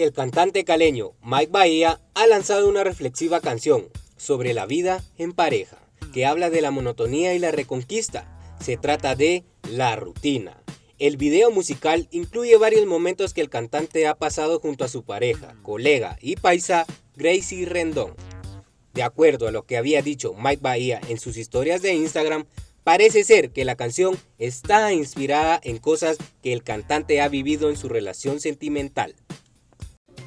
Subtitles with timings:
[0.00, 5.76] El cantante caleño Mike Bahía ha lanzado una reflexiva canción sobre la vida en pareja,
[6.14, 8.56] que habla de la monotonía y la reconquista.
[8.64, 10.62] Se trata de La Rutina.
[10.98, 15.54] El video musical incluye varios momentos que el cantante ha pasado junto a su pareja,
[15.60, 18.14] colega y paisa Gracie Rendón.
[18.94, 22.46] De acuerdo a lo que había dicho Mike Bahía en sus historias de Instagram,
[22.84, 27.76] parece ser que la canción está inspirada en cosas que el cantante ha vivido en
[27.76, 29.14] su relación sentimental.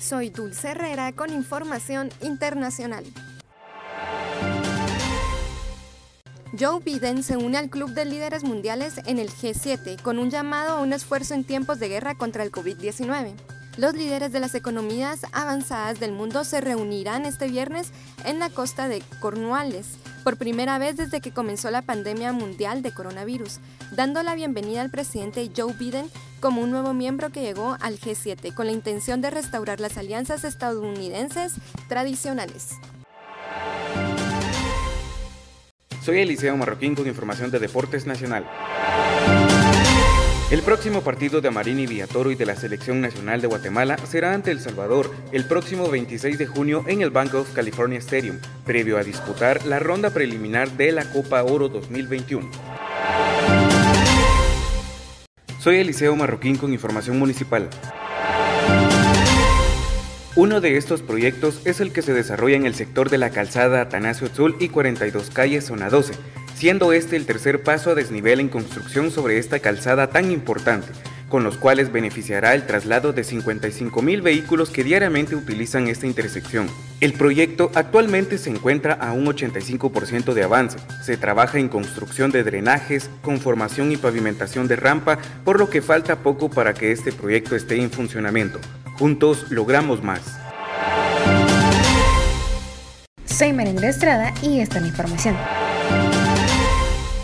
[0.00, 3.04] Soy Dulce Herrera con información internacional.
[6.58, 10.78] Joe Biden se une al club de líderes mundiales en el G7 con un llamado
[10.78, 13.34] a un esfuerzo en tiempos de guerra contra el COVID-19.
[13.76, 17.92] Los líderes de las economías avanzadas del mundo se reunirán este viernes
[18.24, 19.86] en la costa de Cornualles
[20.30, 23.58] por primera vez desde que comenzó la pandemia mundial de coronavirus,
[23.90, 26.06] dando la bienvenida al presidente Joe Biden
[26.38, 30.44] como un nuevo miembro que llegó al G7 con la intención de restaurar las alianzas
[30.44, 31.54] estadounidenses
[31.88, 32.76] tradicionales.
[36.00, 38.46] Soy Eliseo Marroquín con información de Deportes Nacional.
[40.50, 44.50] El próximo partido de Amarini Villatoro y de la Selección Nacional de Guatemala será ante
[44.50, 49.04] El Salvador el próximo 26 de junio en el Bank of California Stadium, previo a
[49.04, 52.50] disputar la ronda preliminar de la Copa Oro 2021.
[55.60, 57.70] Soy Eliseo Marroquín con información municipal.
[60.34, 63.82] Uno de estos proyectos es el que se desarrolla en el sector de la calzada
[63.82, 66.14] Atanasio Azul y 42 calles zona 12,
[66.60, 70.88] siendo este el tercer paso a desnivel en construcción sobre esta calzada tan importante,
[71.30, 76.68] con los cuales beneficiará el traslado de 55 mil vehículos que diariamente utilizan esta intersección.
[77.00, 80.76] El proyecto actualmente se encuentra a un 85% de avance.
[81.02, 86.16] Se trabaja en construcción de drenajes, conformación y pavimentación de rampa, por lo que falta
[86.16, 88.60] poco para que este proyecto esté en funcionamiento.
[88.98, 90.20] Juntos logramos más.
[93.24, 95.36] Soy María Estrada y esta es la información.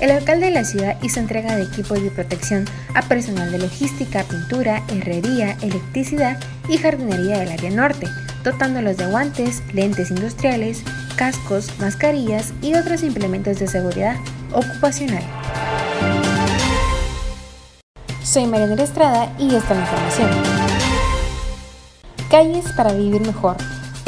[0.00, 2.64] El alcalde de la ciudad hizo entrega de equipos de protección
[2.94, 6.38] a personal de logística, pintura, herrería, electricidad
[6.68, 8.06] y jardinería del área norte,
[8.44, 10.84] dotándolos de guantes, lentes industriales,
[11.16, 14.14] cascos, mascarillas y otros implementos de seguridad
[14.52, 15.24] ocupacional.
[18.22, 20.30] Soy Mariana Estrada y esta es la información.
[22.30, 23.56] Calles para vivir mejor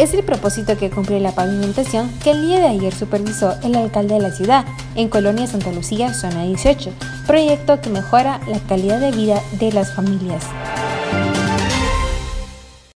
[0.02, 4.14] es el propósito que cumple la pavimentación que el día de ayer supervisó el alcalde
[4.14, 6.90] de la ciudad en Colonia Santa Lucía, zona 18,
[7.26, 10.42] proyecto que mejora la calidad de vida de las familias.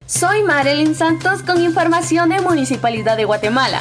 [0.04, 3.80] Soy Marilyn Santos con información de Municipalidad de Guatemala.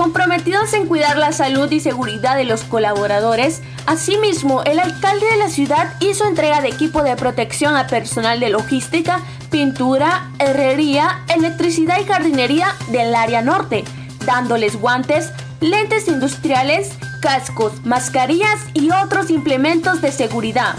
[0.00, 5.50] Comprometidos en cuidar la salud y seguridad de los colaboradores, asimismo el alcalde de la
[5.50, 12.04] ciudad hizo entrega de equipo de protección a personal de logística pintura, herrería, electricidad y
[12.04, 13.84] jardinería del área norte,
[14.24, 20.76] dándoles guantes, lentes industriales, cascos, mascarillas y otros implementos de seguridad.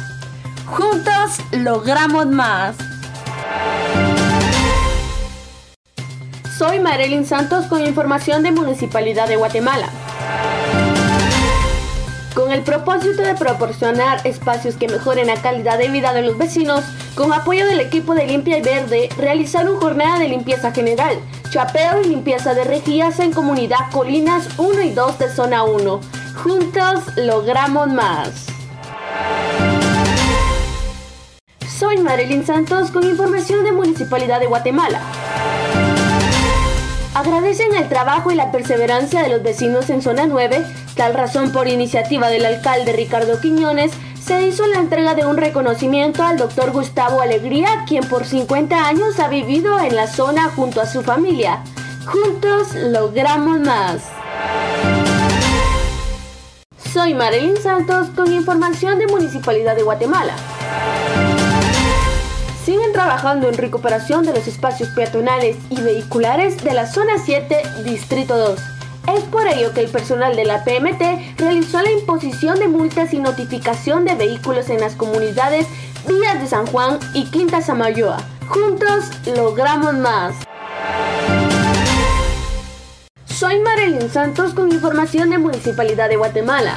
[0.65, 2.75] Juntos logramos más.
[6.61, 9.89] Soy Marilyn Santos con información de Municipalidad de Guatemala.
[12.35, 16.83] Con el propósito de proporcionar espacios que mejoren la calidad de vida de los vecinos,
[17.16, 21.17] con apoyo del equipo de Limpia y Verde, realizaron jornada de limpieza general,
[21.49, 25.99] chapeo y limpieza de rejillas en comunidad Colinas 1 y 2 de zona 1.
[26.43, 28.45] Juntos logramos más.
[31.79, 35.01] Soy Marilyn Santos con información de Municipalidad de Guatemala.
[37.13, 41.67] Agradecen el trabajo y la perseverancia de los vecinos en zona 9, tal razón por
[41.67, 43.91] iniciativa del alcalde Ricardo Quiñones,
[44.23, 49.19] se hizo la entrega de un reconocimiento al doctor Gustavo Alegría, quien por 50 años
[49.19, 51.63] ha vivido en la zona junto a su familia.
[52.05, 54.03] Juntos logramos más.
[56.93, 60.33] Soy Marilyn Santos con información de Municipalidad de Guatemala.
[62.63, 68.37] Siguen trabajando en recuperación de los espacios peatonales y vehiculares de la zona 7, Distrito
[68.37, 68.59] 2
[69.08, 73.19] es por ello que el personal de la PMT realizó la imposición de multas y
[73.19, 75.67] notificación de vehículos en las comunidades
[76.08, 78.17] Villas de San Juan y Quinta Samayoa.
[78.47, 79.05] Juntos
[79.35, 80.35] logramos más.
[83.25, 86.75] Soy Marilyn Santos con información de Municipalidad de Guatemala.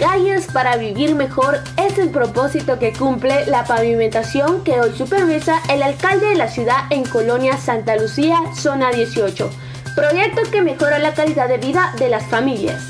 [0.00, 1.60] Calles para vivir mejor.
[1.76, 6.90] Es el propósito que cumple la pavimentación que hoy supervisa el alcalde de la ciudad
[6.90, 9.48] en Colonia Santa Lucía, zona 18
[9.94, 12.82] proyecto que mejora la calidad de vida de las familias.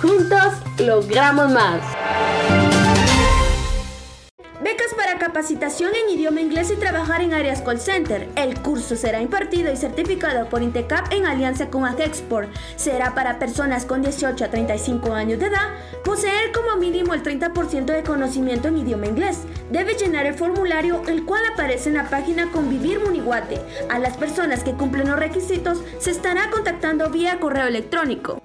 [0.00, 1.80] Juntos logramos más
[5.38, 8.28] capacitación en idioma inglés y trabajar en áreas call center.
[8.34, 12.48] El curso será impartido y certificado por Intecap en alianza con Agexport.
[12.74, 15.68] Será para personas con 18 a 35 años de edad,
[16.04, 19.42] poseer como mínimo el 30% de conocimiento en idioma inglés.
[19.70, 23.60] Debe llenar el formulario el cual aparece en la página Convivir Muniguate.
[23.88, 28.42] A las personas que cumplen los requisitos se estará contactando vía correo electrónico.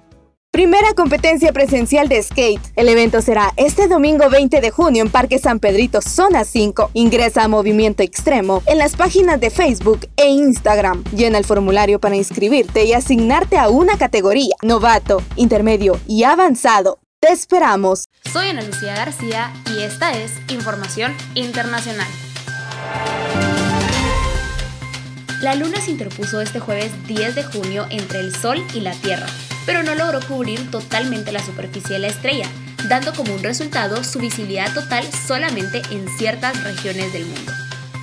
[0.54, 2.60] Primera competencia presencial de skate.
[2.76, 6.92] El evento será este domingo 20 de junio en Parque San Pedrito, Zona 5.
[6.94, 11.02] Ingresa a Movimiento Extremo en las páginas de Facebook e Instagram.
[11.12, 17.00] Llena el formulario para inscribirte y asignarte a una categoría, novato, intermedio y avanzado.
[17.18, 18.04] Te esperamos.
[18.32, 22.06] Soy Ana Lucía García y esta es Información Internacional.
[25.40, 29.26] La luna se interpuso este jueves 10 de junio entre el Sol y la Tierra
[29.66, 32.48] pero no logró cubrir totalmente la superficie de la estrella,
[32.88, 37.52] dando como un resultado su visibilidad total solamente en ciertas regiones del mundo.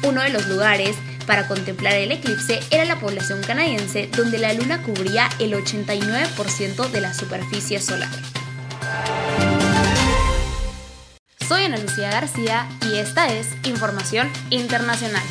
[0.04, 0.96] Uno de los lugares
[1.28, 7.02] para contemplar el eclipse era la población canadiense, donde la luna cubría el 89% de
[7.02, 8.10] la superficie solar.
[11.48, 15.24] Soy Ana Lucía García y esta es Información Internacional.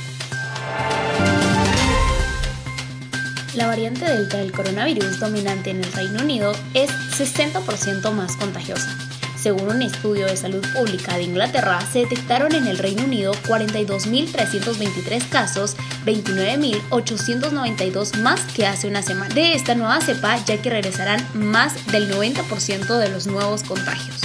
[3.55, 8.95] La variante Delta del coronavirus dominante en el Reino Unido es 60% más contagiosa.
[9.37, 15.29] Según un estudio de salud pública de Inglaterra, se detectaron en el Reino Unido 42.323
[15.31, 19.35] casos, 29.892 más que hace una semana.
[19.35, 24.21] De esta nueva cepa, ya que regresarán más del 90% de los nuevos contagios.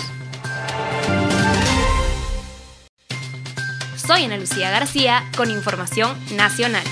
[3.96, 6.84] Soy Ana Lucía García con información nacional.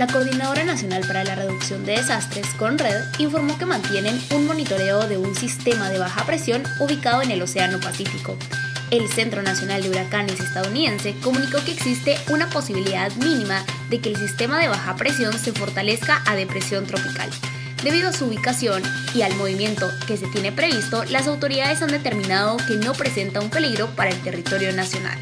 [0.00, 5.18] La Coordinadora Nacional para la Reducción de Desastres, CONRED, informó que mantienen un monitoreo de
[5.18, 8.38] un sistema de baja presión ubicado en el Océano Pacífico.
[8.90, 14.16] El Centro Nacional de Huracanes estadounidense comunicó que existe una posibilidad mínima de que el
[14.16, 17.28] sistema de baja presión se fortalezca a depresión tropical.
[17.84, 18.82] Debido a su ubicación
[19.14, 23.50] y al movimiento que se tiene previsto, las autoridades han determinado que no presenta un
[23.50, 25.18] peligro para el territorio nacional.